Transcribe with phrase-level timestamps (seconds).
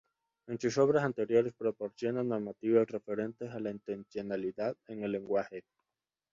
[0.47, 5.63] En sus obras anteriores proporciona normativas referentes a la intencionalidad en el lenguaje.